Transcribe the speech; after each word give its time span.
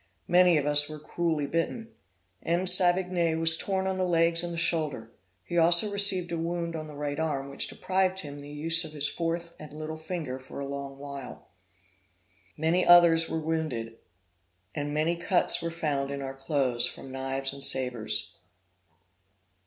Many 0.27 0.57
of 0.57 0.65
us 0.65 0.89
were 0.89 0.97
cruelly 0.97 1.45
bitten. 1.45 1.89
M. 2.41 2.65
Savigny 2.65 3.35
was 3.35 3.55
torn 3.55 3.85
on 3.85 3.99
the 3.99 4.03
legs 4.03 4.41
and 4.43 4.51
the 4.51 4.57
shoulder; 4.57 5.11
he 5.43 5.59
also 5.59 5.91
received 5.91 6.31
a 6.31 6.39
wound 6.39 6.75
on 6.75 6.87
the 6.87 6.95
right 6.95 7.19
arm 7.19 7.49
which 7.51 7.67
deprived 7.67 8.21
him 8.21 8.37
of 8.37 8.41
the 8.41 8.49
use 8.49 8.83
of 8.83 8.93
his 8.93 9.07
fourth 9.07 9.53
and 9.59 9.71
little 9.73 9.97
finger 9.97 10.39
for 10.39 10.59
a 10.59 10.65
long 10.65 10.97
while. 10.97 11.49
Many 12.57 12.83
others 12.83 13.29
were 13.29 13.37
wounded; 13.39 13.99
and 14.73 14.91
many 14.91 15.15
cuts 15.15 15.61
were 15.61 15.69
found 15.69 16.09
in 16.09 16.23
our 16.23 16.33
clothes 16.33 16.87
from 16.87 17.11
knives 17.11 17.53
and 17.53 17.63
sabres. 17.63 18.37